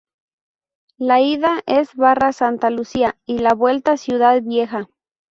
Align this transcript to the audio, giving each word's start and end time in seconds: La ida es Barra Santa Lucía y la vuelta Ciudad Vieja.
La 0.97 1.21
ida 1.21 1.61
es 1.67 1.93
Barra 1.93 2.33
Santa 2.33 2.71
Lucía 2.71 3.19
y 3.27 3.37
la 3.37 3.53
vuelta 3.53 3.97
Ciudad 3.97 4.41
Vieja. 4.41 4.87